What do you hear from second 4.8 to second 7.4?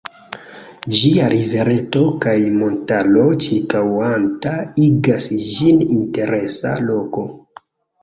igas ĝin interesa loko.